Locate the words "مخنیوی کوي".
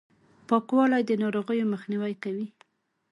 1.73-2.47